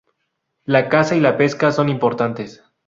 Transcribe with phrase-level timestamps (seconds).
[0.65, 2.63] La caza y la pesca son importantes.